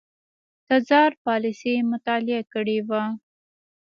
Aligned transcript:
تزار 0.67 1.11
پالیسي 1.25 1.73
مطالعه 1.91 2.41
کړې 2.53 2.77
وه. 2.87 3.03